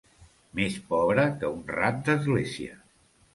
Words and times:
Més 0.59 0.77
pobre 0.93 1.25
que 1.43 1.51
un 1.59 1.61
rat 1.75 2.01
d'església. 2.09 2.81